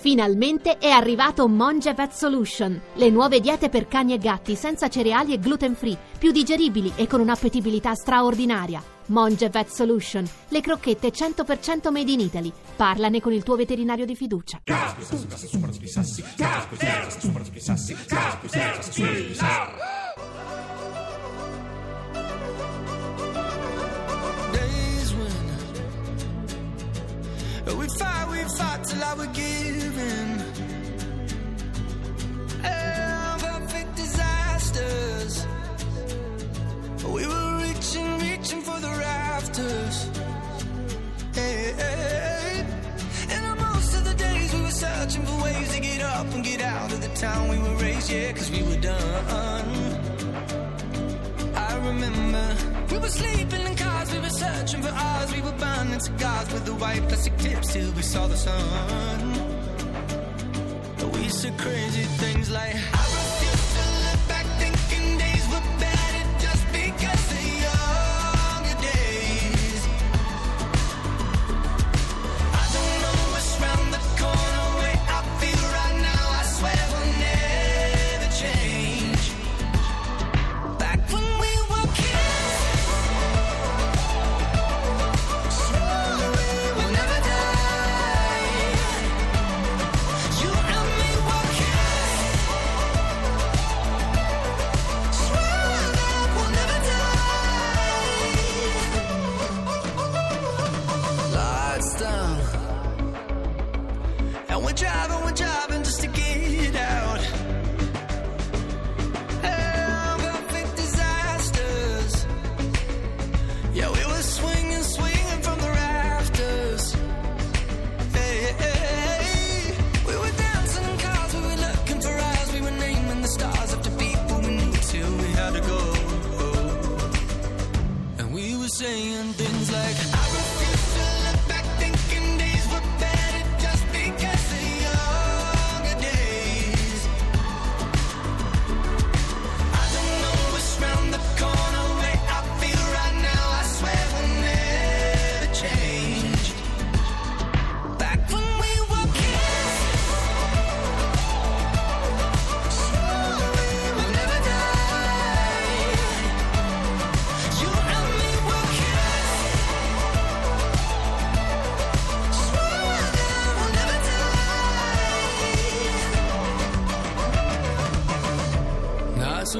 Finalmente 0.00 0.78
è 0.78 0.90
arrivato 0.90 1.48
Monge 1.48 1.92
Vet 1.92 2.12
Solution, 2.12 2.80
le 2.94 3.10
nuove 3.10 3.40
diete 3.40 3.68
per 3.68 3.88
cani 3.88 4.12
e 4.14 4.18
gatti 4.18 4.54
senza 4.54 4.88
cereali 4.88 5.32
e 5.32 5.40
gluten 5.40 5.74
free, 5.74 5.98
più 6.18 6.30
digeribili 6.30 6.92
e 6.94 7.08
con 7.08 7.18
un'appetibilità 7.18 7.96
straordinaria. 7.96 8.80
Monge 9.06 9.48
Vet 9.48 9.68
Solution, 9.68 10.24
le 10.48 10.60
crocchette 10.60 11.10
100% 11.10 11.90
made 11.90 12.12
in 12.12 12.20
Italy. 12.20 12.52
Parlane 12.76 13.20
con 13.20 13.32
il 13.32 13.42
tuo 13.42 13.56
veterinario 13.56 14.04
di 14.04 14.14
fiducia. 14.14 14.60
days 18.96 20.07
we 27.76 27.86
fight, 27.98 28.28
we 28.30 28.38
fight 28.56 28.84
till 28.84 29.02
I 29.04 29.14
was 29.14 29.26
giving. 29.28 30.30
Perfect 33.38 33.96
disasters. 33.96 35.46
We 37.04 37.26
were 37.26 37.58
reaching, 37.62 38.18
reaching 38.20 38.62
for 38.62 38.78
the 38.80 38.88
rafters. 38.88 40.08
Hey, 41.34 41.74
hey. 41.76 42.66
And 43.30 43.60
most 43.60 43.94
of 43.96 44.04
the 44.04 44.14
days 44.14 44.54
we 44.54 44.60
were 44.62 44.70
searching 44.70 45.24
for 45.26 45.42
ways 45.42 45.74
to 45.74 45.80
get 45.80 46.00
up 46.02 46.26
and 46.34 46.44
get 46.44 46.62
out 46.62 46.92
of 46.92 47.00
the 47.02 47.14
town 47.16 47.48
we 47.48 47.58
were 47.58 47.76
raised, 47.76 48.10
yeah, 48.10 48.32
cause 48.32 48.50
we 48.50 48.62
were 48.62 48.80
done. 48.80 49.68
I 51.54 51.76
remember 51.86 52.77
we 52.90 52.98
were 52.98 53.08
sleeping 53.08 53.66
in 53.66 53.76
cars, 53.76 54.12
we 54.12 54.20
were 54.20 54.30
searching 54.30 54.82
for 54.82 54.90
ours, 54.90 55.34
we 55.34 55.40
were 55.42 55.52
burning 55.52 56.00
cigars 56.00 56.52
with 56.52 56.64
the 56.64 56.74
white 56.74 57.02
plastic 57.08 57.36
tips 57.38 57.72
till 57.72 57.90
we 57.92 58.02
saw 58.02 58.26
the 58.26 58.36
sun. 58.36 59.58
We 61.12 61.28
said 61.28 61.58
crazy 61.58 62.04
things 62.22 62.50
like 62.50 62.74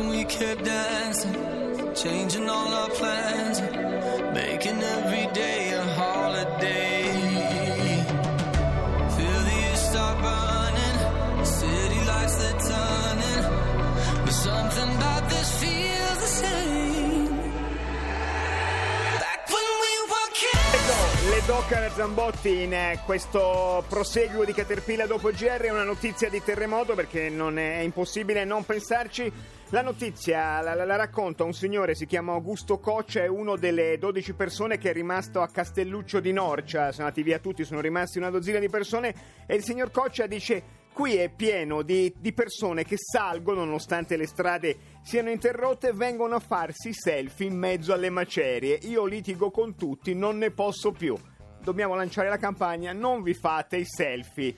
we 0.08 0.24
kept 0.24 0.64
dancing, 0.64 1.34
changing 1.94 2.48
all 2.48 2.68
our 2.80 2.90
plans, 2.90 3.60
making 4.34 4.82
every 4.82 5.26
day 5.34 5.72
a 5.72 5.84
holiday. 6.00 7.02
Feel 9.14 9.40
the 9.48 9.56
years 9.62 9.80
start 9.90 10.16
burning, 10.26 11.44
city 11.44 12.00
lights 12.10 12.36
they're 12.40 12.60
turning, 12.72 13.42
but 14.24 14.32
something 14.32 14.98
kids. 21.48 21.68
Le 21.70 21.86
Doc 21.86 21.92
Zambotti 21.94 22.62
in 22.62 22.74
eh, 22.74 23.00
questo 23.06 23.82
proseguo 23.88 24.44
di 24.44 24.52
Caterpillar 24.52 25.06
dopo 25.06 25.30
GR 25.30 25.60
è 25.60 25.70
una 25.70 25.82
notizia 25.82 26.28
di 26.28 26.42
terremoto 26.42 26.94
perché 26.94 27.30
non 27.30 27.58
è, 27.58 27.78
è 27.78 27.80
impossibile 27.80 28.44
non 28.44 28.64
pensarci. 28.64 29.32
La 29.70 29.80
notizia 29.82 30.60
la, 30.60 30.74
la- 30.74 30.84
la 30.84 30.96
racconta 30.96 31.44
un 31.44 31.54
signore, 31.54 31.94
si 31.94 32.06
chiama 32.06 32.32
Augusto 32.32 32.78
Coccia, 32.78 33.22
è 33.22 33.26
uno 33.26 33.56
delle 33.56 33.96
12 33.98 34.34
persone 34.34 34.78
che 34.78 34.90
è 34.90 34.92
rimasto 34.92 35.40
a 35.40 35.48
Castelluccio 35.48 36.20
di 36.20 36.32
Norcia, 36.32 36.92
sono 36.92 37.06
andati 37.06 37.22
via 37.22 37.38
tutti, 37.38 37.64
sono 37.64 37.80
rimasti 37.80 38.18
una 38.18 38.30
dozzina 38.30 38.58
di 38.58 38.68
persone 38.68 39.14
e 39.46 39.54
il 39.54 39.62
signor 39.62 39.90
Coccia 39.90 40.26
dice 40.26 40.62
qui 40.92 41.16
è 41.16 41.30
pieno 41.30 41.82
di, 41.82 42.12
di 42.18 42.32
persone 42.32 42.84
che 42.84 42.96
salgono 42.98 43.64
nonostante 43.64 44.16
le 44.16 44.26
strade 44.26 44.76
siano 45.02 45.30
interrotte 45.30 45.88
e 45.88 45.92
vengono 45.92 46.34
a 46.34 46.40
farsi 46.40 46.92
selfie 46.92 47.46
in 47.46 47.56
mezzo 47.56 47.92
alle 47.92 48.10
macerie. 48.10 48.78
Io 48.82 49.06
litigo 49.06 49.50
con 49.50 49.76
tutti, 49.76 50.14
non 50.14 50.38
ne 50.38 50.50
posso 50.50 50.92
più. 50.92 51.16
Dobbiamo 51.68 51.94
lanciare 51.96 52.30
la 52.30 52.38
campagna, 52.38 52.94
non 52.94 53.22
vi 53.22 53.34
fate 53.34 53.76
i 53.76 53.84
selfie 53.84 54.56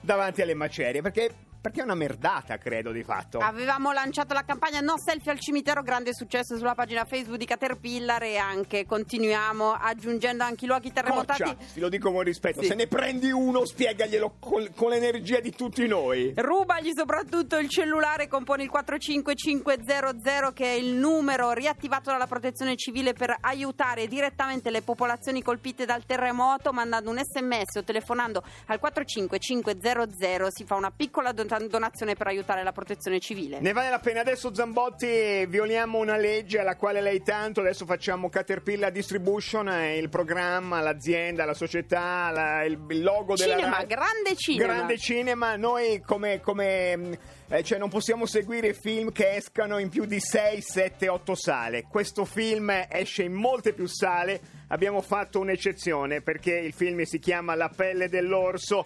davanti 0.00 0.42
alle 0.42 0.54
macerie 0.54 1.00
perché, 1.00 1.30
perché 1.66 1.80
è 1.80 1.82
una 1.82 1.96
merdata, 1.96 2.58
credo, 2.58 2.92
di 2.92 3.02
fatto. 3.02 3.38
Avevamo 3.38 3.90
lanciato 3.90 4.32
la 4.34 4.44
campagna 4.44 4.78
No 4.78 4.94
Selfie 4.98 5.32
al 5.32 5.40
cimitero, 5.40 5.82
grande 5.82 6.14
successo 6.14 6.56
sulla 6.56 6.76
pagina 6.76 7.04
Facebook 7.04 7.36
di 7.36 7.44
Caterpillar 7.44 8.22
e 8.22 8.36
anche 8.36 8.86
continuiamo 8.86 9.72
aggiungendo 9.72 10.44
anche 10.44 10.64
i 10.64 10.68
luoghi 10.68 10.92
terremotati. 10.92 11.42
Coccia, 11.42 11.56
te 11.74 11.80
lo 11.80 11.88
dico 11.88 12.12
con 12.12 12.22
rispetto, 12.22 12.60
Sì. 12.62 12.68
se 12.68 12.74
ne 12.76 12.86
prendi 12.86 13.32
uno 13.32 13.64
spiegaglielo 13.64 14.36
col- 14.38 14.70
con 14.76 14.90
l'energia 14.90 15.40
di 15.40 15.50
tutti 15.50 15.88
noi. 15.88 16.34
Rubagli 16.36 16.92
soprattutto 16.94 17.58
il 17.58 17.68
cellulare, 17.68 18.28
compone 18.28 18.62
il 18.62 18.70
45500 18.70 20.52
che 20.52 20.66
è 20.66 20.76
il 20.76 20.92
numero 20.94 21.50
riattivato 21.50 22.10
dalla 22.12 22.28
protezione 22.28 22.76
civile 22.76 23.12
per 23.12 23.34
aiutare 23.40 24.06
direttamente 24.06 24.70
le 24.70 24.82
popolazioni 24.82 25.42
colpite 25.42 25.84
dal 25.84 26.04
terremoto 26.06 26.72
mandando 26.72 27.10
un 27.10 27.18
sms 27.20 27.74
o 27.78 27.82
telefonando 27.82 28.40
al 28.66 28.78
45500 28.78 30.50
si 30.50 30.64
fa 30.64 30.76
una 30.76 30.92
piccola 30.92 31.32
don- 31.32 31.54
donazione 31.58 32.14
per 32.14 32.26
aiutare 32.26 32.62
la 32.62 32.72
protezione 32.72 33.18
civile. 33.20 33.60
Ne 33.60 33.72
vale 33.72 33.90
la 33.90 33.98
pena. 33.98 34.20
Adesso 34.20 34.54
Zambotti 34.54 35.46
violiamo 35.46 35.98
una 35.98 36.16
legge 36.16 36.58
alla 36.58 36.76
quale 36.76 37.00
lei 37.00 37.22
tanto, 37.22 37.60
adesso 37.60 37.84
facciamo 37.86 38.28
Caterpillar 38.28 38.90
Distribution, 38.92 39.68
eh, 39.68 39.96
il 39.98 40.08
programma, 40.08 40.80
l'azienda, 40.80 41.44
la 41.44 41.54
società, 41.54 42.30
la- 42.30 42.64
il, 42.64 42.78
il 42.90 43.02
logo 43.02 43.34
della 43.34 43.56
Cinema, 43.56 43.84
grande 43.84 44.36
cinema. 44.36 44.72
Grande 44.72 44.98
cinema, 44.98 45.56
noi 45.56 46.00
come, 46.04 46.40
come, 46.40 46.96
mh, 46.96 47.18
eh, 47.48 47.62
cioè 47.62 47.78
non 47.78 47.88
possiamo 47.88 48.26
seguire 48.26 48.74
film 48.74 49.12
che 49.12 49.34
escano 49.36 49.78
in 49.78 49.88
più 49.88 50.04
di 50.04 50.20
6, 50.20 50.60
7, 50.60 51.08
8 51.08 51.34
sale. 51.34 51.82
Questo 51.88 52.24
film 52.24 52.70
esce 52.88 53.22
in 53.22 53.32
molte 53.32 53.72
più 53.72 53.86
sale, 53.86 54.40
abbiamo 54.68 55.00
fatto 55.00 55.38
un'eccezione 55.40 56.22
perché 56.22 56.54
il 56.56 56.72
film 56.72 57.02
si 57.02 57.18
chiama 57.18 57.54
La 57.54 57.68
pelle 57.74 58.08
dell'orso 58.08 58.84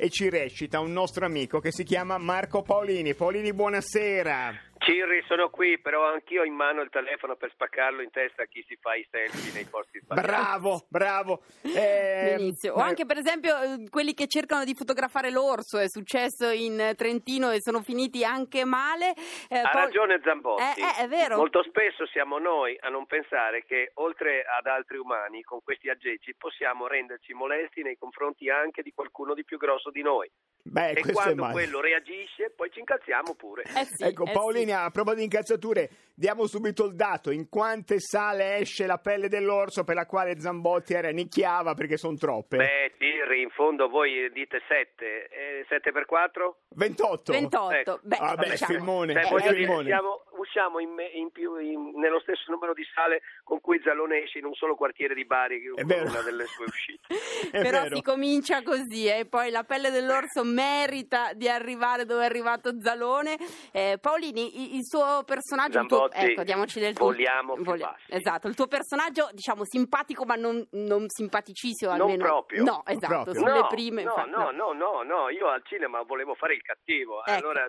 e 0.00 0.10
ci 0.10 0.30
recita 0.30 0.78
un 0.78 0.92
nostro 0.92 1.26
amico 1.26 1.58
che 1.58 1.72
si 1.72 1.82
chiama 1.82 2.18
Marco 2.18 2.62
Paolini. 2.62 3.14
Paolini, 3.14 3.52
buonasera. 3.52 4.67
Cirri, 4.88 5.22
sono 5.26 5.50
qui, 5.50 5.78
però 5.78 6.10
anch'io 6.10 6.40
ho 6.40 6.44
in 6.46 6.54
mano 6.54 6.80
il 6.80 6.88
telefono 6.88 7.36
per 7.36 7.50
spaccarlo 7.50 8.00
in 8.00 8.10
testa 8.10 8.44
a 8.44 8.46
chi 8.46 8.64
si 8.66 8.74
fa 8.80 8.94
i 8.94 9.06
selfie 9.10 9.52
nei 9.52 9.66
posti 9.66 10.00
sbagliati. 10.00 10.26
Bravo, 10.26 10.86
bravo. 10.88 11.42
Eh, 11.60 12.36
Benissimo. 12.36 12.76
O 12.76 12.78
anche 12.78 13.04
per 13.04 13.18
esempio 13.18 13.60
eh, 13.60 13.88
quelli 13.90 14.14
che 14.14 14.26
cercano 14.28 14.64
di 14.64 14.72
fotografare 14.72 15.30
l'orso, 15.30 15.76
è 15.76 15.88
successo 15.88 16.48
in 16.48 16.80
eh, 16.80 16.94
Trentino 16.94 17.50
e 17.50 17.60
sono 17.60 17.82
finiti 17.82 18.24
anche 18.24 18.64
male. 18.64 19.12
Eh, 19.50 19.58
Ha 19.58 19.68
poi- 19.68 19.82
ragione 19.82 20.20
Zambotti. 20.24 20.62
Eh, 20.62 20.82
eh, 20.82 21.04
è 21.04 21.06
vero. 21.06 21.36
Molto 21.36 21.62
spesso 21.64 22.06
siamo 22.06 22.38
noi 22.38 22.74
a 22.80 22.88
non 22.88 23.04
pensare 23.04 23.64
che 23.66 23.90
oltre 23.96 24.42
ad 24.44 24.66
altri 24.66 24.96
umani 24.96 25.42
con 25.42 25.60
questi 25.62 25.90
aggeggi 25.90 26.34
possiamo 26.34 26.86
renderci 26.86 27.34
molesti 27.34 27.82
nei 27.82 27.98
confronti 27.98 28.48
anche 28.48 28.80
di 28.80 28.92
qualcuno 28.94 29.34
di 29.34 29.44
più 29.44 29.58
grosso 29.58 29.90
di 29.90 30.00
noi. 30.00 30.30
Beh, 30.70 30.90
e 30.90 31.00
questo 31.00 31.10
è 31.20 31.22
quando 31.24 31.42
male. 31.42 31.52
quello 31.54 31.80
reagisce 31.80 32.50
poi 32.54 32.70
ci 32.70 32.78
incalziamo 32.80 33.34
pure. 33.34 33.62
Eh 33.62 33.84
sì, 33.84 34.04
Ecco, 34.04 34.24
eh 34.26 34.32
Paolini, 34.32 34.66
sì. 34.66 34.72
a 34.72 34.90
proposito 34.90 35.16
di 35.18 35.24
incazzature, 35.24 35.90
diamo 36.14 36.46
subito 36.46 36.84
il 36.86 36.94
dato. 36.94 37.30
In 37.30 37.48
quante 37.48 38.00
sale 38.00 38.56
esce 38.58 38.86
la 38.86 38.98
pelle 38.98 39.28
dell'orso 39.28 39.84
per 39.84 39.94
la 39.96 40.06
quale 40.06 40.38
Zambotti 40.40 40.94
era 40.94 41.10
nicchiava 41.10 41.74
perché 41.74 41.96
sono 41.96 42.16
troppe? 42.16 42.56
Beh, 42.56 42.92
Cirri, 42.98 43.42
in 43.42 43.50
fondo 43.50 43.88
voi 43.88 44.30
dite 44.32 44.60
7, 44.68 45.64
7 45.68 45.92
per 45.92 46.04
4? 46.06 46.58
28. 46.70 47.32
28. 47.32 47.72
Ecco. 47.74 48.00
Beh, 48.02 48.16
Ah, 48.20 48.34
beh, 48.36 48.50
diciamo- 48.50 48.72
filmone. 48.74 49.12
Cioè, 49.14 49.22
Eh, 49.38 49.42
dire, 49.42 49.54
filmone. 49.54 49.84
siamo- 49.84 50.22
usciamo 50.38 50.78
in, 50.80 50.90
in 51.14 51.30
più, 51.30 51.56
in- 51.58 51.92
nello 51.98 52.20
stesso 52.20 52.50
numero 52.50 52.72
di 52.72 52.84
sale 52.94 53.20
con 53.44 53.60
cui 53.60 53.80
Zalone 53.82 54.22
esce 54.22 54.38
in 54.38 54.44
un 54.46 54.54
solo 54.54 54.74
quartiere 54.74 55.14
di 55.14 55.24
Bari, 55.24 55.60
che 55.60 55.72
È 55.82 56.00
una 56.00 56.20
delle 56.22 56.46
sue 56.46 56.64
uscite. 56.68 57.06
Però 57.50 57.82
vero. 57.82 57.94
si 57.96 58.02
comincia 58.02 58.62
così 58.62 59.06
e 59.06 59.26
poi 59.28 59.50
la 59.50 59.64
pelle 59.64 59.90
dell'orso 59.90 60.44
merita 60.44 61.32
di 61.34 61.48
arrivare 61.48 62.04
dove 62.04 62.22
è 62.22 62.26
arrivato 62.26 62.80
Zalone. 62.80 63.36
Eh, 63.72 63.98
Paolini, 64.00 64.76
il 64.76 64.84
suo 64.84 65.22
personaggio, 65.24 65.80
il 65.80 65.86
tuo- 65.86 66.08
Zambotti, 66.10 66.32
ecco, 66.32 66.42
diamoci 66.44 66.80
del 66.80 66.94
tuo- 66.94 67.06
vogliamo 67.06 67.54
bassi. 67.56 68.04
Esatto, 68.08 68.48
il 68.48 68.54
tuo 68.54 68.66
personaggio, 68.66 69.28
diciamo, 69.32 69.64
simpatico 69.64 70.24
ma 70.24 70.34
non, 70.34 70.66
non 70.72 71.04
simpaticissimo 71.08 71.90
Non 71.92 72.00
almeno. 72.02 72.24
proprio. 72.24 72.62
No, 72.64 72.82
esatto, 72.86 73.06
proprio. 73.24 73.34
sulle 73.34 73.58
no, 73.60 73.66
prime. 73.66 74.02
no, 74.02 74.10
infatti, 74.10 74.30
no, 74.30 74.50
no, 74.50 74.72
no, 74.72 75.02
no, 75.02 75.28
io 75.30 75.48
al 75.48 75.62
cinema 75.64 76.02
volevo 76.02 76.34
fare 76.34 76.54
il 76.54 76.62
cattivo, 76.62 77.24
Ecco. 77.24 77.30
allora 77.38 77.66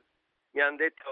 mi 0.51 0.61
hanno 0.61 0.77
detto 0.77 1.09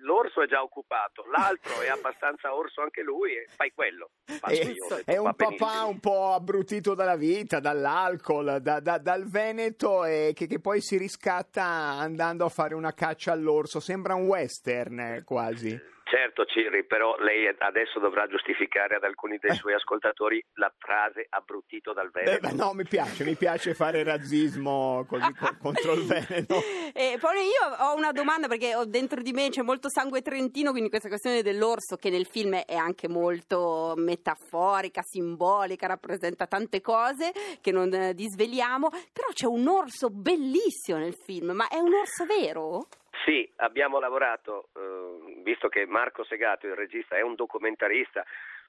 l'orso 0.00 0.42
è 0.42 0.46
già 0.46 0.62
occupato, 0.62 1.24
l'altro 1.30 1.80
è 1.80 1.88
abbastanza 1.88 2.54
orso 2.54 2.82
anche 2.82 3.02
lui 3.02 3.32
e 3.32 3.46
fai 3.54 3.72
quello. 3.74 4.10
È, 4.24 4.52
io, 4.52 4.64
detto, 4.64 5.00
è 5.04 5.16
un 5.16 5.34
papà 5.34 5.46
benissimo. 5.48 5.88
un 5.88 6.00
po' 6.00 6.32
abbrutito 6.32 6.94
dalla 6.94 7.16
vita, 7.16 7.60
dall'alcol, 7.60 8.58
da- 8.60 8.80
da- 8.80 8.98
dal 8.98 9.28
Veneto 9.28 10.04
e 10.04 10.32
che, 10.34 10.46
che 10.46 10.60
poi 10.60 10.80
si 10.80 10.96
riscatta 10.96 11.64
andando 11.64 12.44
a 12.44 12.48
fare 12.48 12.74
una 12.74 12.92
caccia 12.92 13.32
all'orso. 13.32 13.80
Sembra 13.80 14.14
un 14.14 14.26
western 14.26 14.98
eh, 14.98 15.22
quasi. 15.24 15.92
Certo 16.14 16.44
Cirri, 16.44 16.84
però 16.86 17.16
lei 17.18 17.48
adesso 17.58 17.98
dovrà 17.98 18.28
giustificare 18.28 18.94
ad 18.94 19.02
alcuni 19.02 19.36
dei 19.38 19.52
suoi 19.56 19.74
ascoltatori 19.74 20.40
la 20.54 20.72
frase 20.78 21.26
abbrutito 21.28 21.92
dal 21.92 22.06
Eh, 22.14 22.22
Veneto. 22.22 22.46
beh, 22.46 22.52
no, 22.54 22.72
mi 22.72 22.84
piace, 22.84 23.24
mi 23.24 23.34
piace 23.34 23.74
fare 23.74 24.04
razzismo 24.04 25.04
così 25.08 25.34
co- 25.34 25.56
contro 25.60 25.94
il 25.94 26.04
Veneto. 26.06 26.54
Eh, 26.92 27.16
Paolini, 27.18 27.46
io 27.46 27.84
ho 27.84 27.96
una 27.96 28.12
domanda 28.12 28.46
perché 28.46 28.76
ho 28.76 28.84
dentro 28.84 29.22
di 29.22 29.32
me 29.32 29.48
c'è 29.50 29.62
molto 29.62 29.88
sangue 29.90 30.22
trentino, 30.22 30.70
quindi 30.70 30.88
questa 30.88 31.08
questione 31.08 31.42
dell'orso 31.42 31.96
che 31.96 32.10
nel 32.10 32.26
film 32.26 32.54
è 32.54 32.76
anche 32.76 33.08
molto 33.08 33.94
metaforica, 33.96 35.02
simbolica, 35.02 35.88
rappresenta 35.88 36.46
tante 36.46 36.80
cose 36.80 37.32
che 37.60 37.72
non 37.72 37.92
eh, 37.92 38.14
disveliamo, 38.14 38.88
però 39.12 39.26
c'è 39.32 39.46
un 39.46 39.66
orso 39.66 40.10
bellissimo 40.10 40.98
nel 40.98 41.16
film, 41.24 41.50
ma 41.50 41.66
è 41.66 41.78
un 41.78 41.92
orso 41.92 42.24
vero? 42.24 42.86
Sì, 43.24 43.50
abbiamo 43.56 43.98
lavorato, 43.98 44.68
eh, 44.76 45.40
visto 45.42 45.68
che 45.68 45.86
Marco 45.86 46.24
Segato, 46.24 46.66
il 46.66 46.74
regista, 46.74 47.16
è 47.16 47.22
un 47.22 47.34
documentarista, 47.34 48.22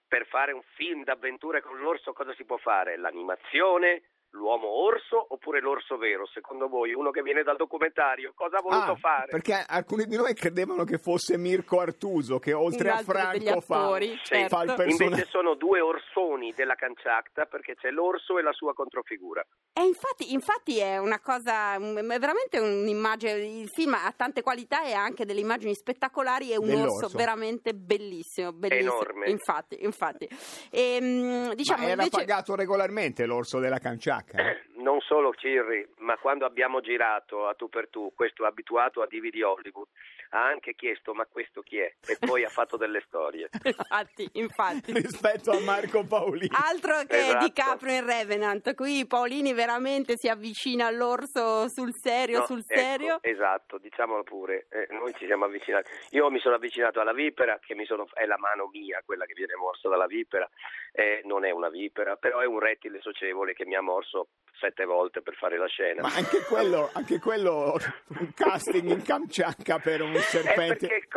per 0.08 0.26
fare 0.28 0.54
un 0.54 0.62
film 0.76 1.04
d'avventure 1.04 1.62
con 1.62 1.78
l'orso 1.80 2.14
cosa 2.14 2.34
si 2.36 2.46
può 2.46 2.56
fare? 2.56 2.96
L'animazione, 2.96 4.04
l'uomo 4.36 4.68
orso 4.68 5.26
oppure 5.30 5.60
l'orso 5.62 5.98
vero? 5.98 6.28
Secondo 6.28 6.68
voi, 6.68 6.94
uno 6.94 7.10
che 7.12 7.22
viene 7.22 7.42
dal 7.44 7.56
documentario, 7.56 8.34
cosa 8.36 8.58
ha 8.58 8.62
voluto 8.62 8.92
Ah, 8.92 8.96
fare? 8.96 9.28
Perché 9.32 9.64
alcuni 9.66 10.06
di 10.06 10.16
noi 10.18 10.34
credevano 10.34 10.84
che 10.84 10.98
fosse 10.98 11.38
Mirko 11.38 11.80
Artuso, 11.80 12.38
che 12.40 12.54
oltre 12.54 12.90
a 12.90 12.98
Franco 12.98 13.62
fa, 13.62 13.76
attori, 13.86 14.18
Sì, 14.24 14.46
fa 14.48 14.62
il 14.64 14.70
certo. 14.70 14.76
personaggio. 14.76 15.04
Invece 15.04 15.26
sono 15.30 15.56
due 15.56 15.80
orsoni 15.80 16.54
della 16.54 16.76
canciacta 16.76 17.46
perché 17.46 17.76
c'è 17.76 17.90
l'orso 17.92 18.38
e 18.38 18.42
la 18.42 18.52
sua 18.54 18.74
controfigura. 18.74 19.46
E 19.74 19.82
infatti, 19.84 20.34
infatti 20.34 20.80
è 20.80 20.98
una 20.98 21.20
cosa, 21.20 21.76
è 21.76 21.80
veramente 22.20 22.60
un'immagine, 22.60 23.32
il 23.34 23.70
film 23.70 23.94
ha 23.94 24.14
tante 24.16 24.42
qualità 24.42 24.84
e 24.84 24.94
ha 24.94 25.02
anche 25.02 25.26
delle 25.26 25.40
immagini 25.40 25.74
spettacolari 25.74 26.52
e 26.52 26.58
un 26.58 26.66
Dell'orso. 26.68 27.06
orso 27.06 27.18
veramente 27.18 27.74
bellissimo, 27.74 28.52
bellissimo. 28.52 28.92
Enorme. 28.94 29.30
Infatti, 29.30 29.84
infatti. 29.84 30.28
E, 30.70 31.00
mm, 31.02 31.52
diciamo 31.52 31.84
Ma 31.84 31.90
era 31.92 32.04
invece... 32.04 32.18
pagato 32.26 32.56
regolarmente 32.56 33.26
l'orso 33.26 33.60
della 33.60 33.80
canciacca. 34.26 34.64
Non 34.86 35.00
solo 35.00 35.34
Cirri, 35.34 35.88
ma 36.00 36.16
quando 36.18 36.46
abbiamo 36.46 36.80
girato 36.80 37.48
a 37.48 37.56
tu 37.56 37.70
per 37.70 37.88
tu, 37.90 38.12
questo 38.14 38.46
abituato 38.46 39.02
a 39.02 39.08
divi 39.08 39.32
di 39.32 39.42
Hollywood, 39.42 39.88
ha 40.32 40.46
anche 40.46 40.76
chiesto 40.76 41.14
ma 41.16 41.26
questo 41.26 41.62
chi 41.62 41.78
è? 41.80 41.92
E 42.06 42.18
poi 42.20 42.44
ha 42.44 42.50
fatto 42.50 42.78
delle 42.78 43.02
storie. 43.08 43.50
infatti, 43.64 44.30
infatti. 44.34 44.92
rispetto 45.00 45.52
a 45.52 45.60
Marco 45.62 46.04
Paolini. 46.04 46.50
Altro 46.52 47.04
che 47.08 47.18
Esatto. 47.18 47.46
DiCaprio 47.46 47.96
in 47.96 48.06
Revenant, 48.06 48.76
qui 48.76 49.08
Paolini 49.08 49.54
veramente 49.54 50.18
si 50.18 50.28
avvicina 50.28 50.86
all'orso 50.88 51.68
sul 51.70 51.94
serio, 51.96 52.40
No, 52.40 52.46
sul 52.46 52.64
ecco, 52.68 52.80
serio. 52.80 53.18
esatto, 53.22 53.78
diciamolo 53.80 54.22
pure, 54.24 54.68
eh, 54.70 54.88
noi 54.92 55.14
ci 55.18 55.26
siamo 55.26 55.46
avvicinati. 55.46 55.90
Io 56.12 56.30
mi 56.30 56.40
sono 56.40 56.56
avvicinato 56.56 57.00
alla 57.00 57.14
vipera, 57.14 57.58
che 57.60 57.74
mi 57.74 57.86
sono, 57.86 58.06
è 58.14 58.26
la 58.26 58.38
mano 58.38 58.68
mia, 58.72 59.02
quella 59.04 59.26
che 59.26 59.34
viene 59.34 59.56
morsa 59.56 59.90
dalla 59.90 60.06
vipera, 60.06 60.48
eh, 60.92 61.22
non 61.24 61.44
è 61.44 61.50
una 61.50 61.70
vipera, 61.70 62.18
però 62.18 62.40
è 62.40 62.46
un 62.46 62.60
rettile 62.60 63.00
socievole 63.02 63.54
che 63.54 63.66
mi 63.66 63.76
ha 63.76 63.82
morso 63.82 64.15
sette 64.58 64.86
volte 64.86 65.22
per 65.22 65.36
fare 65.36 65.58
la 65.58 65.68
scena. 65.68 66.02
Ma 66.02 66.14
anche 66.16 66.40
quello, 66.48 66.90
anche 66.94 67.20
quello 67.20 67.76
un 68.20 68.32
casting 68.34 68.90
in 68.90 69.02
Kamchatka 69.04 69.80
per 69.80 70.02
un 70.02 70.14
Eh, 70.16 70.20
serpente. 70.22 70.88
perché 70.88 71.08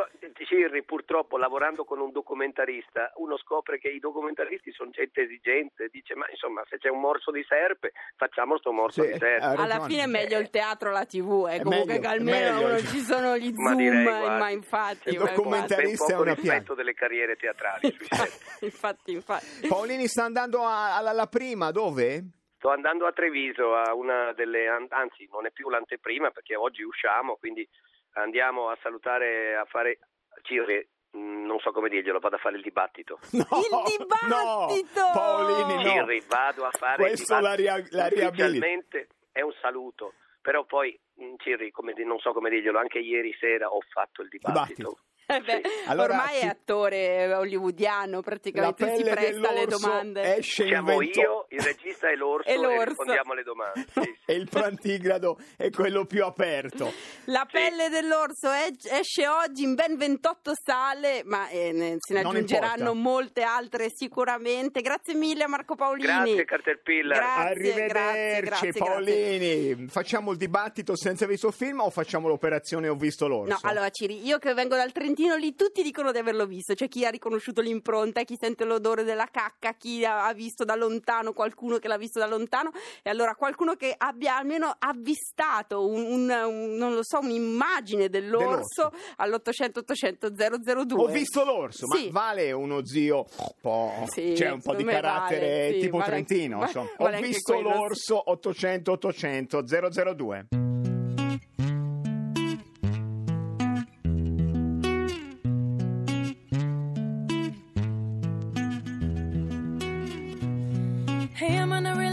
Cirri, 0.48 0.82
purtroppo 0.82 1.36
lavorando 1.36 1.84
con 1.84 2.00
un 2.00 2.10
documentarista, 2.10 3.12
uno 3.16 3.36
scopre 3.36 3.78
che 3.78 3.88
i 3.88 3.98
documentaristi 3.98 4.72
sono 4.72 4.90
gente 4.90 5.22
esigente, 5.22 5.88
dice 5.92 6.14
ma 6.14 6.26
insomma 6.30 6.62
se 6.70 6.78
c'è 6.78 6.88
un 6.88 7.00
morso 7.00 7.30
di 7.30 7.44
serpe 7.46 7.92
facciamo 8.16 8.56
sto 8.56 8.72
morso 8.72 9.02
Sì, 9.02 9.12
di 9.12 9.18
serpe. 9.18 9.44
Alla 9.44 9.80
fine 9.84 10.02
è 10.04 10.06
meglio 10.06 10.38
il 10.38 10.48
teatro, 10.48 10.90
la 10.90 11.04
tv, 11.04 11.46
eh, 11.50 11.56
È 11.56 11.62
comunque 11.62 11.92
meglio, 11.94 12.00
che 12.00 12.06
almeno 12.08 12.54
meglio. 12.54 12.68
non 12.68 12.78
ci 12.78 13.00
sono 13.00 13.36
gli 13.36 13.52
Ma 13.52 13.68
zoom, 13.70 13.76
direi, 13.82 14.02
guardi, 14.04 14.38
ma 14.38 14.48
infatti... 14.50 15.08
Il 15.10 15.18
ma 15.18 15.24
documenta- 15.26 15.36
Ben 15.76 15.84
Comentarista 15.84 16.12
è 16.12 16.16
una 16.18 16.32
rispetto 16.34 16.74
delle 16.74 16.94
carriere 16.94 17.36
teatrali 17.36 17.96
infatti, 18.62 19.12
infatti. 19.12 19.66
Paolini 19.68 20.06
sta 20.06 20.24
andando 20.24 20.62
alla 20.66 21.26
prima, 21.26 21.70
dove? 21.70 22.24
Sto 22.58 22.70
andando 22.70 23.06
a 23.06 23.12
Treviso 23.12 23.74
a 23.74 23.94
una 23.94 24.32
delle, 24.32 24.68
an- 24.68 24.86
anzi 24.90 25.28
non 25.30 25.46
è 25.46 25.50
più 25.52 25.68
l'anteprima 25.70 26.30
perché 26.30 26.56
oggi 26.56 26.82
usciamo, 26.82 27.36
quindi 27.36 27.66
andiamo 28.14 28.68
a 28.68 28.76
salutare, 28.82 29.54
a 29.56 29.64
fare, 29.64 30.00
Cirri, 30.42 30.84
mh, 31.12 31.46
non 31.46 31.60
so 31.60 31.70
come 31.70 31.88
dirglielo, 31.88 32.18
vado 32.18 32.34
a 32.34 32.38
fare 32.40 32.56
il 32.56 32.62
dibattito. 32.62 33.20
No, 33.32 33.46
Il 33.86 33.96
dibattito! 33.96 35.00
No, 35.00 35.10
Paolini, 35.12 35.74
no. 35.84 35.88
Cirri, 35.90 36.22
vado 36.28 36.64
a 36.64 36.70
fare 36.72 36.96
Questo 36.96 37.36
il 37.36 37.42
la, 37.42 37.54
dibattito. 37.54 37.88
ria- 37.90 38.02
la 38.02 38.08
riabilita. 38.08 38.44
Ufficialmente 38.46 39.08
è 39.30 39.40
un 39.42 39.52
saluto, 39.60 40.14
però 40.42 40.64
poi, 40.64 40.98
Cirri, 41.36 41.70
come 41.70 41.92
di- 41.92 42.04
non 42.04 42.18
so 42.18 42.32
come 42.32 42.50
dirglielo, 42.50 42.78
anche 42.78 42.98
ieri 42.98 43.32
sera 43.38 43.68
ho 43.68 43.80
fatto 43.88 44.22
il 44.22 44.28
dibattito. 44.28 44.64
Dibattito. 44.74 44.98
Eh 45.38 45.40
beh. 45.42 45.60
Allora, 45.86 46.14
ormai 46.14 46.38
è 46.40 46.46
attore 46.46 47.34
hollywoodiano, 47.34 48.22
praticamente 48.22 48.96
si 48.96 49.02
presta 49.02 49.50
alle 49.50 49.66
domande. 49.66 50.36
esce 50.36 50.62
in 50.62 50.68
Siamo 50.70 50.96
vento- 50.96 51.20
io, 51.20 51.46
il 51.50 51.60
regista 51.60 52.08
e 52.08 52.16
l'orso 52.16 52.48
E 52.48 52.52
e, 52.54 52.56
l'orso. 52.56 52.84
rispondiamo 52.84 53.32
alle 53.32 53.42
domande. 53.42 53.84
Sì, 53.92 54.00
sì. 54.00 54.16
e 54.24 54.32
il 54.34 54.48
plantigrado 54.48 55.38
è 55.56 55.68
quello 55.70 56.06
più 56.06 56.24
aperto. 56.24 56.90
La 57.26 57.46
Sì. 57.46 57.52
pelle 57.58 57.88
dell'orso 57.90 58.50
es- 58.50 58.90
esce 58.90 59.28
oggi 59.28 59.64
in 59.64 59.74
ben 59.74 59.96
28 59.98 60.52
sale, 60.64 61.22
ma 61.24 61.48
eh, 61.50 61.96
se 61.98 62.14
ne 62.14 62.20
aggiungeranno 62.20 62.94
molte 62.94 63.42
altre 63.42 63.88
sicuramente. 63.94 64.80
Grazie 64.80 65.12
mille 65.14 65.44
a 65.44 65.48
Marco 65.48 65.74
Paolini. 65.74 66.06
Grazie 66.06 66.44
Caterpillar. 66.46 67.18
Grazie, 67.18 67.42
Arrivederci 67.50 67.92
grazie, 67.92 68.40
grazie, 68.40 68.72
Paolini. 68.72 69.86
Facciamo 69.88 70.30
il 70.32 70.38
dibattito 70.38 70.96
senza 70.96 71.26
visto 71.26 71.50
film 71.50 71.80
o 71.80 71.90
facciamo 71.90 72.28
l'operazione 72.28 72.88
Ho 72.88 72.94
visto 72.94 73.26
l'orso? 73.28 73.52
No, 73.52 73.58
allora 73.68 73.90
Ciri, 73.90 74.24
io 74.26 74.38
che 74.38 74.54
vengo 74.54 74.74
dal 74.74 74.90
Trentino, 74.92 75.16
lì 75.36 75.54
tutti 75.54 75.82
dicono 75.82 76.12
di 76.12 76.18
averlo 76.18 76.46
visto. 76.46 76.74
C'è 76.74 76.88
chi 76.88 77.04
ha 77.04 77.10
riconosciuto 77.10 77.60
l'impronta, 77.60 78.22
chi 78.22 78.36
sente 78.38 78.64
l'odore 78.64 79.02
della 79.04 79.26
cacca, 79.30 79.72
chi 79.74 80.04
ha 80.04 80.32
visto 80.32 80.64
da 80.64 80.74
lontano, 80.74 81.32
qualcuno 81.32 81.78
che 81.78 81.88
l'ha 81.88 81.96
visto 81.96 82.18
da 82.18 82.26
lontano. 82.26 82.70
E 83.02 83.10
allora 83.10 83.34
qualcuno 83.34 83.74
che 83.74 83.94
abbia 83.96 84.36
almeno 84.36 84.74
avvistato 84.78 85.86
un, 85.86 86.04
un- 86.04 86.30
un- 86.46 86.74
non 86.76 86.94
lo 86.94 87.00
so, 87.02 87.18
un'immagine 87.20 88.08
dell'orso, 88.08 88.90
Dell'orso. 88.90 88.92
all'800 89.16 89.78
800 89.80 90.28
002. 90.34 91.02
Ho 91.02 91.06
visto 91.06 91.44
l'orso, 91.44 91.86
Sì. 91.94 92.10
ma 92.10 92.20
vale 92.20 92.52
uno 92.52 92.84
zio 92.84 93.26
un 93.38 93.46
po', 93.60 93.92
Sì, 94.08 94.32
c'è 94.34 94.50
un 94.50 94.60
po' 94.60 94.74
di 94.74 94.84
carattere 94.84 95.48
vale, 95.48 95.72
sì, 95.74 95.80
tipo 95.80 95.98
vale 95.98 96.14
anche- 96.14 96.24
trentino. 96.26 96.60
insomma. 96.62 96.90
vale 96.98 97.10
Ho 97.12 97.16
anche 97.16 97.26
visto 97.28 97.52
quello, 97.54 97.68
l'orso 97.70 98.30
800 98.30 98.92
800 98.92 99.64
002. 99.66 100.57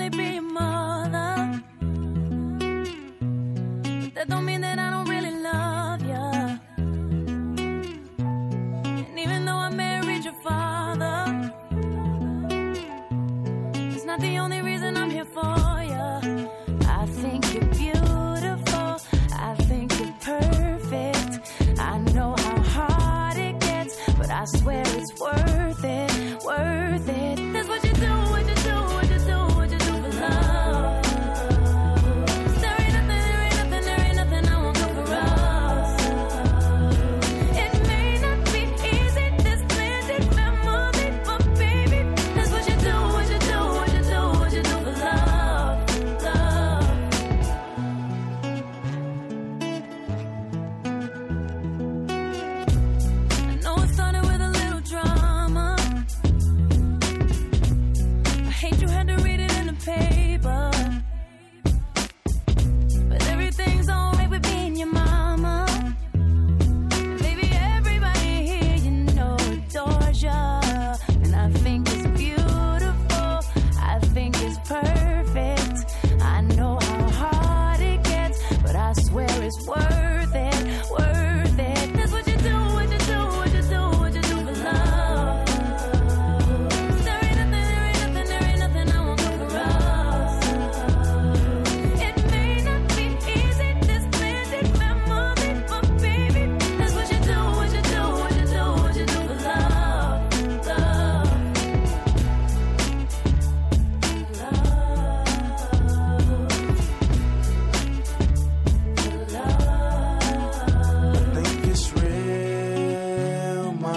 only 0.06 0.18
be 0.18 0.40
mine. 0.40 0.75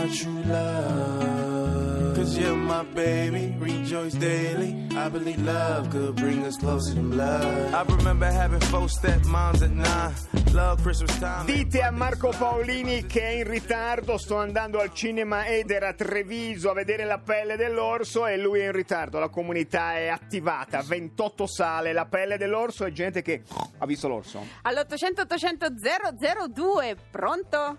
My 0.09 0.15
true 0.15 0.43
love. 0.45 2.17
Cause 2.17 2.37
you're 2.37 2.57
my 2.57 2.83
baby, 2.95 3.55
rejoice 3.59 4.15
daily. 4.15 4.88
I 4.97 5.09
believe 5.09 5.43
love 5.45 5.91
could 5.91 6.17
bring 6.17 6.45
us 6.45 6.57
closer 6.57 6.95
than 6.95 7.11
blood. 7.11 7.75
I 7.75 7.83
remember 7.83 8.27
having 8.27 8.61
four 8.61 8.88
stepmoms 8.88 9.62
at 9.62 9.71
nine. 9.71 10.15
Love. 10.53 10.77
Dite 11.45 11.83
a 11.83 11.91
Marco 11.91 12.31
Paolini 12.37 13.05
che 13.05 13.21
è 13.21 13.31
in 13.33 13.49
ritardo, 13.49 14.17
sto 14.17 14.37
andando 14.37 14.81
al 14.81 14.93
cinema 14.95 15.47
Eder 15.47 15.85
a 15.85 15.93
Treviso 15.93 16.71
a 16.71 16.73
vedere 16.73 17.05
la 17.05 17.19
pelle 17.19 17.57
dell'orso 17.57 18.27
e 18.27 18.38
lui 18.38 18.61
è 18.61 18.67
in 18.67 18.73
ritardo, 18.73 19.19
la 19.19 19.29
comunità 19.29 19.95
è 19.95 20.09
attivata, 20.09 20.81
28 20.83 21.47
sale, 21.47 21.93
la 21.93 22.07
pelle 22.07 22.38
dell'orso 22.38 22.87
e 22.87 22.93
gente 22.93 23.21
che 23.21 23.43
ha 23.77 23.87
visto 23.87 24.09
l'orso. 24.09 24.43
All'800 24.62 25.21
800 25.21 25.67
002, 26.55 26.97
pronto? 27.11 27.77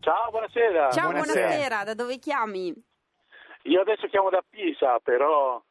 Ciao, 0.00 0.30
buonasera. 0.30 0.90
Ciao, 0.90 1.10
Buonasera. 1.10 1.46
buonasera. 1.46 1.84
da 1.84 1.94
dove 1.94 2.18
chiami? 2.18 2.72
Io 3.64 3.80
adesso 3.80 4.06
chiamo 4.06 4.30
da 4.30 4.42
Pisa, 4.48 4.98
però 5.02 5.62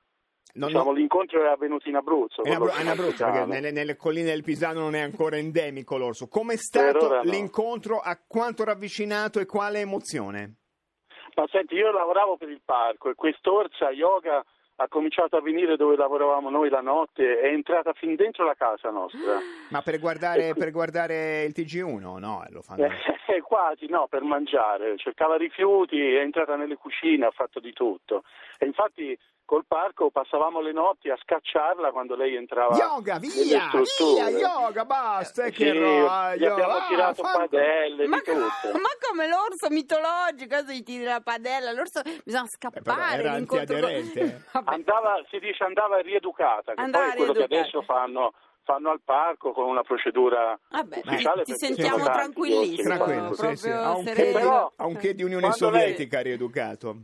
Non- 0.53 0.67
diciamo, 0.69 0.91
l'incontro 0.91 1.43
è 1.43 1.47
avvenuto 1.47 1.89
in 1.89 1.95
Abruzzo. 1.95 2.43
In 2.45 2.53
Abru- 2.53 2.79
in 2.79 2.87
Abruzzo, 2.87 3.25
perché 3.25 3.45
nelle, 3.45 3.71
nelle 3.71 3.95
colline 3.95 4.29
del 4.29 4.43
Pisano 4.43 4.81
non 4.81 4.93
è 4.93 4.99
ancora 4.99 5.37
endemico 5.37 5.97
l'orso. 5.97 6.27
Com'è 6.27 6.55
stato 6.57 7.07
no. 7.07 7.21
l'incontro? 7.23 7.99
A 7.99 8.19
quanto 8.27 8.63
ravvicinato 8.63 9.39
e 9.39 9.45
quale 9.47 9.79
emozione? 9.79 10.57
Ma 11.35 11.45
senti, 11.51 11.73
io 11.75 11.91
lavoravo 11.91 12.37
per 12.37 12.49
il 12.49 12.61
parco 12.63 13.09
e 13.09 13.15
quest'orsa 13.15 13.89
yoga 13.91 14.43
ha 14.81 14.87
cominciato 14.87 15.35
a 15.35 15.41
venire 15.41 15.75
dove 15.75 15.97
lavoravamo 15.97 16.49
noi 16.49 16.69
la 16.69 16.79
notte, 16.79 17.41
è 17.41 17.47
entrata 17.47 17.91
fin 17.93 18.15
dentro 18.15 18.45
la 18.45 18.55
casa 18.55 18.89
nostra. 18.89 19.37
Ma 19.69 19.81
per 19.81 19.99
guardare, 19.99 20.53
per 20.53 20.71
guardare 20.71 21.43
il 21.43 21.53
TG1? 21.55 22.17
No, 22.17 22.45
lo 22.49 22.61
fanno. 22.61 22.87
Eh, 23.29 23.41
quasi, 23.41 23.85
no, 23.85 24.07
per 24.07 24.23
mangiare. 24.23 24.97
Cercava 24.97 25.37
rifiuti, 25.37 25.99
è 25.99 26.21
entrata 26.21 26.55
nelle 26.55 26.77
cucine, 26.77 27.27
ha 27.27 27.31
fatto 27.31 27.59
di 27.59 27.71
tutto. 27.73 28.23
E 28.57 28.65
infatti 28.65 29.15
col 29.49 29.65
parco 29.65 30.11
passavamo 30.11 30.61
le 30.61 30.71
notti 30.71 31.09
a 31.09 31.17
scacciarla 31.19 31.89
quando 31.89 32.15
lei 32.15 32.35
entrava 32.35 32.75
Yoga, 32.75 33.17
via! 33.17 33.67
Via, 33.97 34.29
yoga, 34.29 34.85
basta! 34.85 35.45
Sì, 35.45 35.51
che 35.51 35.73
roba, 35.73 36.35
gli 36.35 36.45
abbiamo 36.45 36.73
yoga. 36.73 36.85
tirato 36.87 37.21
Ah, 37.23 37.31
fanno- 37.31 37.47
padelle 37.47 38.07
Ma, 38.07 38.17
di 38.17 38.23
tutto. 38.25 38.77
ma 38.77 38.89
come 39.09 39.27
l'orso 39.27 39.69
mitologico, 39.71 40.53
adesso 40.53 40.71
gli 40.77 40.83
tiri 40.83 41.03
la 41.03 41.19
padella, 41.21 41.71
l'orso 41.71 42.01
bisogna 42.23 42.43
Eh, 42.45 42.69
però 42.69 42.93
scappare. 42.93 43.19
era 43.23 43.35
l'incontro 43.37 43.75
con- 43.79 43.83
antiaderente. 43.85 44.45
Vabbè. 44.53 44.71
Andava, 44.71 45.25
si 45.31 45.39
dice 45.39 45.63
andava 45.63 45.97
rieducata, 45.97 46.73
che 46.75 46.81
Andava 46.81 47.03
poi 47.05 47.13
è 47.13 47.15
quello 47.17 47.33
che 47.33 47.39
rieducata. 47.47 47.61
adesso 47.77 47.81
fanno, 47.81 48.33
fanno 48.63 48.91
al 48.91 49.01
parco 49.03 49.51
con 49.51 49.65
una 49.65 49.81
procedura 49.81 50.59
Vabbè, 50.69 51.01
ufficiale. 51.03 51.43
ti 51.43 51.53
sentiamo 51.55 52.03
tranquillissimo. 52.03 52.97
che 52.97 53.03
Tranquillo, 53.03 53.33
sì, 53.33 53.55
sì. 53.55 53.67
proprio 53.67 53.81
Ha 53.81 53.95
un, 53.95 54.03
che, 54.03 54.37
ha 54.75 54.85
un 54.85 54.95
che 54.95 55.15
di 55.15 55.23
Unione 55.23 55.47
Quando 55.47 55.69
lei- 55.71 55.81
Sovietica 55.87 56.19
rieducato. 56.21 56.95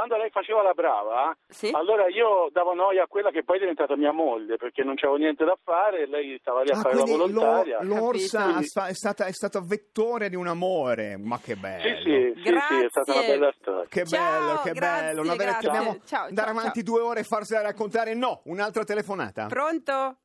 Quando 0.00 0.16
lei 0.16 0.30
faceva 0.30 0.62
la 0.62 0.72
brava, 0.72 1.36
Sì? 1.46 1.68
allora 1.74 2.08
io 2.08 2.48
davo 2.52 2.72
noia 2.72 3.02
a 3.02 3.06
quella 3.06 3.30
che 3.30 3.44
poi 3.44 3.56
è 3.56 3.60
diventata 3.60 3.96
mia 3.96 4.12
moglie, 4.12 4.56
perché 4.56 4.82
non 4.82 4.94
c'avevo 4.94 5.18
niente 5.18 5.44
da 5.44 5.58
fare 5.62 6.00
e 6.04 6.06
lei 6.06 6.38
stava 6.40 6.62
lì 6.62 6.70
a 6.70 6.78
Ah, 6.78 6.80
fare 6.80 6.94
la 6.94 7.04
volontaria. 7.04 7.82
l'or- 7.82 8.00
l'orsa 8.00 8.62
sta- 8.62 8.86
è 8.86 8.94
stata, 8.94 9.26
è 9.26 9.32
stata 9.32 9.60
vettore 9.60 10.30
di 10.30 10.36
un 10.36 10.46
amore. 10.46 11.18
Ma 11.18 11.38
che 11.38 11.54
bello! 11.54 11.82
Sì, 11.82 12.02
sì, 12.02 12.32
sì, 12.36 12.42
sì, 12.44 12.84
è 12.84 12.88
stata 12.88 13.12
una 13.12 13.20
bella 13.20 13.52
storia. 13.60 13.86
Che 13.90 14.06
Ciao, 14.06 14.20
bello, 14.46 14.60
che 14.62 14.70
grazie, 14.72 15.04
bello. 15.06 15.20
Una 15.20 15.34
vera- 15.36 15.50
grazie. 15.50 15.68
Dobbiamo 15.70 15.98
Ciao, 16.06 16.24
andare 16.28 16.48
ciao, 16.50 16.58
avanti 16.58 16.82
ciao. 16.82 16.94
due 16.94 17.00
ore 17.02 17.20
e 17.20 17.24
farsela 17.24 17.60
raccontare. 17.60 18.14
No, 18.14 18.40
un'altra 18.46 18.84
telefonata. 18.84 19.46
Pronto? 19.48 20.16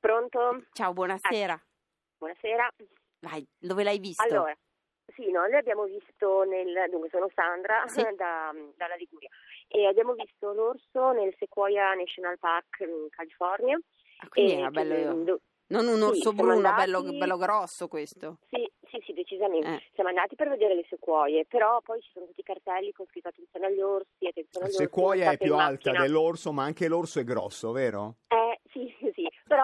Pronto? 0.00 0.62
Ciao, 0.72 0.94
buonasera. 0.94 1.60
Buonasera. 2.16 2.66
Vai, 3.20 3.46
dove 3.58 3.82
l'hai 3.84 3.98
visto? 3.98 4.22
Allora, 4.22 4.56
sì, 5.18 5.30
noi 5.32 5.50
l'abbiamo 5.50 5.84
visto 5.84 6.44
nel... 6.44 6.88
Dunque, 6.90 7.08
sono 7.10 7.28
Sandra 7.34 7.82
Sì. 7.88 8.00
da- 8.16 8.54
dalla 8.76 8.94
Liguria 8.94 9.28
e 9.66 9.86
abbiamo 9.86 10.12
visto 10.14 10.52
l'orso 10.52 11.10
nel 11.12 11.34
Sequoia 11.38 11.92
National 11.94 12.38
Park 12.38 12.78
in 12.80 13.08
California. 13.10 13.78
Ah, 14.18 14.28
quindi 14.28 14.52
E 14.52 14.58
era 14.58 14.70
bello... 14.70 14.94
che- 15.18 15.24
do- 15.24 15.40
Non 15.68 15.86
un 15.86 15.96
Sì, 15.96 16.02
orso 16.04 16.20
siamo 16.32 16.36
bruno, 16.42 16.54
andati- 16.68 16.76
bello, 16.90 17.02
bello 17.18 17.36
grosso 17.36 17.88
questo. 17.88 18.38
Sì, 18.48 18.66
sì, 18.88 19.02
sì, 19.04 19.12
decisamente. 19.12 19.68
Eh. 19.68 19.82
Siamo 19.92 20.08
andati 20.08 20.34
per 20.34 20.48
vedere 20.48 20.74
le 20.74 20.86
sequoie, 20.88 21.44
però 21.44 21.80
poi 21.82 22.00
ci 22.00 22.08
sono 22.12 22.24
tutti 22.26 22.40
i 22.40 22.44
cartelli 22.44 22.90
con 22.92 23.04
scritto 23.06 23.28
attenzione 23.28 23.66
agli 23.66 23.80
orsi, 23.80 24.26
attenzione 24.26 24.64
La 24.64 24.70
agli 24.70 24.74
orsi. 24.76 24.84
sequoia 24.84 25.24
non 25.24 25.34
è 25.34 25.36
più 25.36 25.54
alta 25.56 25.90
dell'orso, 25.92 26.52
ma 26.52 26.62
anche 26.64 26.88
l'orso 26.88 27.20
è 27.20 27.24
grosso, 27.24 27.70
vero? 27.72 28.14
Eh, 28.28 28.36
sì, 28.36 28.36
sì, 28.36 28.37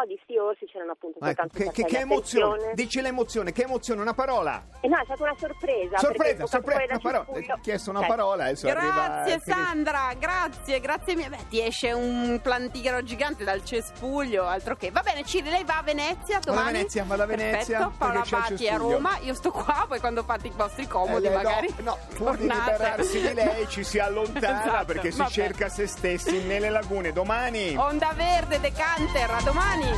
di 0.04 0.18
sti 0.22 0.36
orsi 0.38 0.66
c'erano 0.66 0.92
appunto 0.92 1.18
Ecco, 1.18 1.26
soltanto 1.26 1.62
i 1.62 1.70
che, 1.70 1.84
che, 1.84 1.98
emozione! 1.98 2.72
Dici 2.74 3.00
l'emozione, 3.00 3.52
che 3.52 3.62
emozione, 3.62 4.00
una 4.00 4.14
parola! 4.14 4.62
Eh, 4.80 4.88
no, 4.88 4.98
è 4.98 5.04
stata 5.04 5.22
una 5.22 5.36
sorpresa. 5.38 5.98
Sorpresa, 5.98 6.46
sorpresa, 6.46 6.84
una 6.88 6.98
parola! 6.98 7.26
Ho 7.28 7.60
chiesto 7.62 7.90
una 7.90 8.00
Cioè, 8.00 8.08
parola, 8.08 8.44
adesso 8.44 8.68
arriva... 8.68 8.92
Grazie 8.94 9.40
finisce. 9.40 9.62
Sandra, 9.62 10.12
grazie, 10.18 10.80
grazie 10.80 11.14
mille. 11.16 11.28
Beh, 11.28 11.48
ti 11.48 11.60
esce 11.60 11.92
un 11.92 12.40
plantigrado 12.42 13.02
gigante 13.02 13.44
dal 13.44 13.64
cespuglio, 13.64 14.44
altro 14.44 14.76
che. 14.76 14.90
Va 14.90 15.02
bene, 15.02 15.24
Ciri, 15.24 15.48
lei 15.50 15.64
va 15.64 15.78
a 15.78 15.82
Venezia 15.82 16.38
Vado 16.38 16.50
a 16.50 16.54
domani? 16.54 16.72
Venezia, 16.72 17.04
vado 17.04 17.22
a 17.22 17.26
Venezia, 17.26 17.78
Perfetto, 17.78 17.94
Paola 17.98 18.24
Patti 18.28 18.68
a. 18.68 18.76
Roma, 18.76 19.18
io 19.20 19.34
sto 19.34 19.50
qua, 19.50 19.84
poi 19.88 20.00
quando 20.00 20.22
fate 20.22 20.48
i 20.48 20.52
vostri 20.54 20.86
comodi 20.86 21.26
Eh, 21.26 21.30
no, 21.30 21.36
magari. 21.36 21.74
No, 21.78 21.98
pur 22.16 22.36
di 22.36 22.42
liberarsi 22.48 23.20
di 23.20 23.34
lei 23.34 23.68
ci 23.68 23.84
si 23.84 23.98
allontana 23.98 24.62
Esatto, 24.64 24.84
perché 24.84 25.10
si 25.10 25.18
vabbè. 25.18 25.30
cerca 25.30 25.68
se 25.68 25.86
stessi 25.86 26.42
nelle 26.44 26.70
lagune. 26.70 27.12
Domani... 27.12 27.76
Onda 27.76 28.12
Verde, 28.14 28.60
Decanter, 28.60 29.30
a 29.30 29.40
domani. 29.42 29.93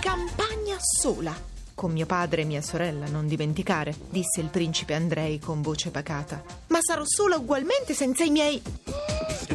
Campagna 0.00 0.76
sola. 0.78 1.34
Con 1.74 1.92
mio 1.92 2.06
padre 2.06 2.42
e 2.42 2.44
mia 2.44 2.62
sorella, 2.62 3.06
non 3.08 3.26
dimenticare, 3.26 3.94
disse 4.08 4.40
il 4.40 4.48
principe 4.48 4.94
Andrei 4.94 5.38
con 5.38 5.60
voce 5.60 5.90
pacata. 5.90 6.42
Ma 6.68 6.78
sarò 6.80 7.02
sola 7.04 7.36
ugualmente 7.36 7.94
senza 7.94 8.24
i 8.24 8.30
miei. 8.30 8.62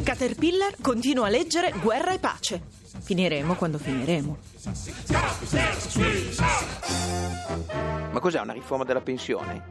Caterpillar 0.04 0.76
continua 0.82 1.28
a 1.28 1.30
leggere 1.30 1.74
Guerra 1.82 2.14
e 2.14 2.20
pace. 2.20 2.62
Finiremo 3.02 3.56
quando 3.56 3.78
finiremo. 3.78 4.38
Ma 8.12 8.20
cos'è 8.20 8.40
una 8.40 8.54
riforma 8.54 8.84
della 8.84 9.02
pensione? 9.02 9.70